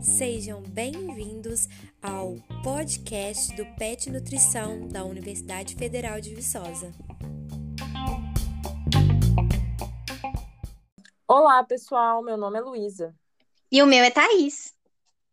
Sejam 0.00 0.62
bem-vindos 0.62 1.68
ao 2.02 2.36
podcast 2.62 3.54
do 3.56 3.66
PET 3.76 4.10
Nutrição 4.10 4.88
da 4.88 5.04
Universidade 5.04 5.74
Federal 5.74 6.20
de 6.20 6.34
Viçosa. 6.34 6.92
Olá, 11.28 11.64
pessoal. 11.64 12.22
Meu 12.22 12.36
nome 12.36 12.58
é 12.58 12.60
Luísa. 12.60 13.14
E 13.70 13.82
o 13.82 13.86
meu 13.86 14.04
é 14.04 14.10
Thaís. 14.10 14.72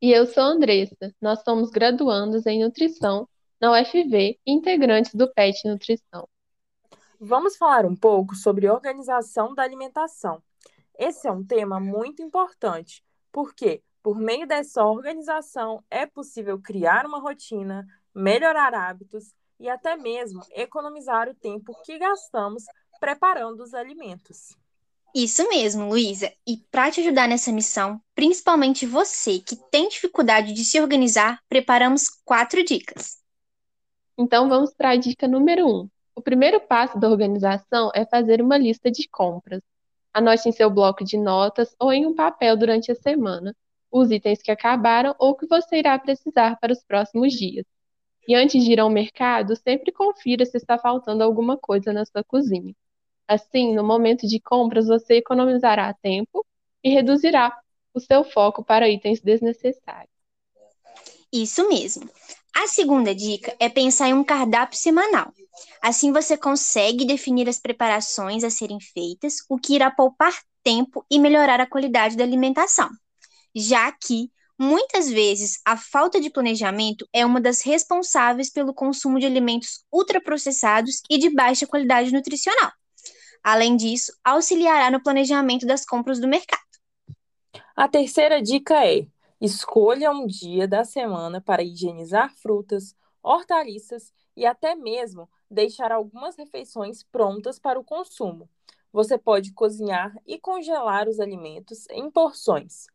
E 0.02 0.12
eu 0.12 0.26
sou 0.26 0.44
Andressa. 0.44 1.14
Nós 1.22 1.42
somos 1.44 1.70
graduandos 1.70 2.46
em 2.46 2.64
nutrição 2.64 3.28
na 3.62 3.72
UFV 3.72 4.40
integrantes 4.46 5.14
do 5.14 5.32
PET 5.32 5.68
Nutrição. 5.68 6.28
Vamos 7.26 7.56
falar 7.56 7.86
um 7.86 7.96
pouco 7.96 8.36
sobre 8.36 8.70
organização 8.70 9.56
da 9.56 9.64
alimentação. 9.64 10.44
Esse 11.00 11.26
é 11.26 11.32
um 11.32 11.42
tema 11.42 11.80
muito 11.80 12.22
importante, 12.22 13.02
porque 13.32 13.82
por 14.04 14.20
meio 14.20 14.46
dessa 14.46 14.84
organização 14.84 15.82
é 15.90 16.06
possível 16.06 16.60
criar 16.60 17.06
uma 17.06 17.22
rotina, 17.22 17.88
melhorar 18.14 18.74
hábitos 18.74 19.34
e 19.58 19.70
até 19.70 19.96
mesmo 19.96 20.42
economizar 20.52 21.30
o 21.30 21.34
tempo 21.34 21.74
que 21.86 21.98
gastamos 21.98 22.66
preparando 23.00 23.64
os 23.64 23.74
alimentos. 23.74 24.58
Isso 25.16 25.48
mesmo, 25.48 25.88
Luísa. 25.88 26.30
E 26.46 26.58
para 26.70 26.92
te 26.92 27.00
ajudar 27.00 27.30
nessa 27.30 27.54
missão, 27.54 28.02
principalmente 28.14 28.86
você 28.86 29.40
que 29.40 29.56
tem 29.72 29.88
dificuldade 29.88 30.52
de 30.52 30.66
se 30.66 30.78
organizar, 30.82 31.42
preparamos 31.48 32.10
quatro 32.26 32.62
dicas. 32.66 33.18
Então 34.18 34.50
vamos 34.50 34.74
para 34.74 34.90
a 34.90 34.98
dica 34.98 35.26
número 35.26 35.66
um. 35.66 35.90
O 36.16 36.22
primeiro 36.22 36.60
passo 36.62 37.00
da 37.00 37.10
organização 37.10 37.92
é 37.94 38.06
fazer 38.06 38.42
uma 38.42 38.58
lista 38.58 38.92
de 38.92 39.08
compras. 39.10 39.62
Anote 40.14 40.48
em 40.48 40.52
seu 40.52 40.70
bloco 40.70 41.04
de 41.04 41.18
notas 41.18 41.76
ou 41.80 41.92
em 41.92 42.06
um 42.06 42.14
papel 42.14 42.56
durante 42.56 42.92
a 42.92 42.96
semana 42.96 43.56
os 43.92 44.10
itens 44.10 44.42
que 44.42 44.52
acabaram 44.52 45.16
ou 45.20 45.36
que 45.36 45.46
você 45.46 45.78
irá 45.78 45.98
precisar 46.00 46.58
para 46.60 46.74
os 46.74 46.84
próximos 46.84 47.34
dias. 47.34 47.66
E 48.28 48.36
antes 48.36 48.64
de 48.64 48.72
ir 48.72 48.80
ao 48.80 48.90
mercado, 48.90 49.56
sempre 49.56 49.92
confira 49.92 50.46
se 50.46 50.58
está 50.58 50.78
faltando 50.78 51.24
alguma 51.24 51.58
coisa 51.58 51.94
na 51.94 52.06
sua 52.06 52.24
cozinha. 52.24 52.74
Assim, 53.28 53.76
no 53.76 53.84
momento 53.84 54.28
de 54.28 54.40
compras, 54.40 54.88
você 54.88 55.16
economizará 55.16 55.94
tempo 55.94 56.46
e 56.84 56.90
reduzirá 56.90 57.56
o 57.94 58.00
seu 58.00 58.24
foco 58.24 58.64
para 58.64 58.90
itens 58.90 59.22
desnecessários. 59.22 60.12
Isso 61.32 61.68
mesmo. 61.68 62.10
A 62.64 62.68
segunda 62.68 63.14
dica 63.14 63.54
é 63.60 63.68
pensar 63.68 64.08
em 64.08 64.14
um 64.14 64.24
cardápio 64.24 64.80
semanal. 64.80 65.34
Assim 65.82 66.14
você 66.14 66.38
consegue 66.38 67.04
definir 67.04 67.50
as 67.50 67.60
preparações 67.60 68.42
a 68.42 68.50
serem 68.50 68.80
feitas, 68.80 69.40
o 69.50 69.58
que 69.58 69.76
irá 69.76 69.92
poupar 69.92 70.34
tempo 70.64 71.06
e 71.12 71.20
melhorar 71.20 71.60
a 71.60 71.68
qualidade 71.68 72.16
da 72.16 72.24
alimentação. 72.24 72.90
Já 73.54 73.92
que, 73.92 74.32
muitas 74.58 75.10
vezes, 75.10 75.60
a 75.66 75.76
falta 75.76 76.22
de 76.22 76.30
planejamento 76.30 77.06
é 77.12 77.26
uma 77.26 77.42
das 77.42 77.62
responsáveis 77.62 78.50
pelo 78.50 78.74
consumo 78.74 79.20
de 79.20 79.26
alimentos 79.26 79.84
ultraprocessados 79.92 81.02
e 81.10 81.18
de 81.18 81.30
baixa 81.30 81.68
qualidade 81.68 82.14
nutricional. 82.14 82.72
Além 83.44 83.76
disso, 83.76 84.14
auxiliará 84.24 84.90
no 84.90 85.04
planejamento 85.04 85.66
das 85.66 85.84
compras 85.84 86.18
do 86.18 86.30
mercado. 86.30 86.64
A 87.76 87.90
terceira 87.90 88.42
dica 88.42 88.86
é: 88.86 89.06
escolha 89.46 90.10
um 90.10 90.26
dia 90.26 90.66
da 90.66 90.86
semana 90.86 91.42
para 91.42 91.62
higienizar 91.62 92.34
frutas, 92.34 92.96
hortaliças 93.22 94.14
e 94.38 94.46
até 94.46 94.74
mesmo 94.74 95.30
deixar 95.52 95.92
algumas 95.92 96.38
refeições 96.38 97.04
prontas 97.04 97.60
para 97.60 97.78
o 97.78 97.84
consumo. 97.84 98.50
Você 98.94 99.18
pode 99.18 99.52
cozinhar 99.52 100.16
e 100.26 100.40
congelar 100.40 101.10
os 101.10 101.20
alimentos 101.20 101.86
em 101.90 102.10
porções. 102.10 102.86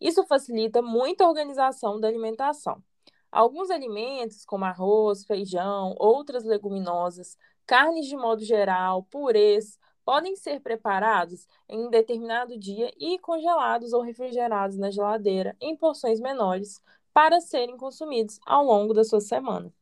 Isso 0.00 0.24
facilita 0.24 0.82
muito 0.82 1.22
a 1.22 1.28
organização 1.28 2.00
da 2.00 2.08
alimentação. 2.08 2.82
Alguns 3.30 3.70
alimentos, 3.70 4.44
como 4.44 4.64
arroz, 4.64 5.24
feijão, 5.24 5.94
outras 5.96 6.42
leguminosas, 6.42 7.38
carnes 7.64 8.06
de 8.06 8.16
modo 8.16 8.42
geral, 8.44 9.04
purês, 9.04 9.78
podem 10.04 10.36
ser 10.36 10.60
preparados 10.60 11.46
em 11.68 11.86
um 11.86 11.90
determinado 11.90 12.58
dia 12.58 12.92
e 12.98 13.18
congelados 13.18 13.92
ou 13.92 14.02
refrigerados 14.02 14.76
na 14.76 14.90
geladeira 14.90 15.56
em 15.60 15.76
porções 15.76 16.20
menores 16.20 16.82
para 17.12 17.40
serem 17.40 17.76
consumidos 17.76 18.38
ao 18.46 18.64
longo 18.64 18.94
da 18.94 19.04
sua 19.04 19.20
semana. 19.20 19.72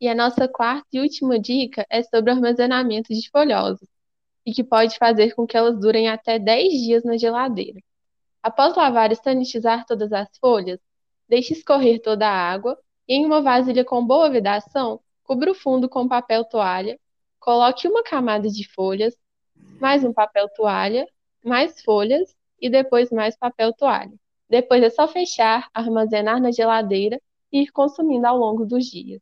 E 0.00 0.08
a 0.08 0.14
nossa 0.14 0.46
quarta 0.46 0.86
e 0.92 1.00
última 1.00 1.38
dica 1.38 1.86
é 1.88 2.02
sobre 2.02 2.30
o 2.30 2.34
armazenamento 2.34 3.14
de 3.14 3.30
folhosas, 3.30 3.88
e 4.44 4.52
que 4.52 4.62
pode 4.62 4.98
fazer 4.98 5.34
com 5.34 5.46
que 5.46 5.56
elas 5.56 5.78
durem 5.80 6.08
até 6.08 6.38
10 6.38 6.72
dias 6.72 7.04
na 7.04 7.16
geladeira. 7.16 7.80
Após 8.42 8.76
lavar 8.76 9.10
e 9.10 9.16
sanitizar 9.16 9.84
todas 9.86 10.12
as 10.12 10.28
folhas, 10.38 10.78
deixe 11.28 11.52
escorrer 11.54 12.00
toda 12.00 12.28
a 12.28 12.52
água 12.52 12.78
e 13.08 13.14
em 13.14 13.24
uma 13.24 13.40
vasilha 13.40 13.84
com 13.84 14.06
boa 14.06 14.30
vedação, 14.30 15.00
cubra 15.24 15.50
o 15.50 15.54
fundo 15.54 15.88
com 15.88 16.06
papel 16.06 16.44
toalha, 16.44 16.98
coloque 17.40 17.88
uma 17.88 18.02
camada 18.02 18.48
de 18.48 18.68
folhas, 18.72 19.16
mais 19.80 20.04
um 20.04 20.12
papel 20.12 20.48
toalha, 20.50 21.06
mais 21.44 21.82
folhas 21.82 22.34
e 22.60 22.68
depois 22.70 23.10
mais 23.10 23.36
papel 23.36 23.72
toalha. 23.72 24.12
Depois 24.48 24.82
é 24.82 24.90
só 24.90 25.08
fechar, 25.08 25.68
armazenar 25.74 26.40
na 26.40 26.50
geladeira 26.50 27.20
e 27.52 27.62
ir 27.62 27.72
consumindo 27.72 28.26
ao 28.26 28.36
longo 28.36 28.64
dos 28.64 28.86
dias. 28.86 29.20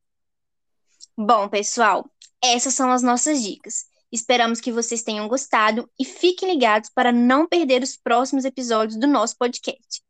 Bom, 1.17 1.49
pessoal, 1.49 2.09
essas 2.43 2.75
são 2.75 2.91
as 2.91 3.03
nossas 3.03 3.43
dicas. 3.43 3.87
Esperamos 4.13 4.61
que 4.61 4.71
vocês 4.71 5.03
tenham 5.03 5.27
gostado 5.27 5.91
e 5.99 6.05
fiquem 6.05 6.49
ligados 6.49 6.89
para 6.89 7.11
não 7.11 7.49
perder 7.49 7.83
os 7.83 7.97
próximos 7.97 8.45
episódios 8.45 8.99
do 8.99 9.07
nosso 9.07 9.37
podcast. 9.37 10.03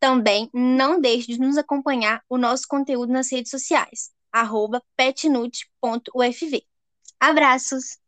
Também 0.00 0.50
não 0.52 1.00
deixe 1.00 1.28
de 1.28 1.38
nos 1.38 1.56
acompanhar 1.56 2.22
o 2.28 2.36
nosso 2.36 2.64
conteúdo 2.66 3.12
nas 3.12 3.30
redes 3.30 3.50
sociais, 3.50 4.10
petnut.ufv. 4.96 6.62
Abraços! 7.20 8.01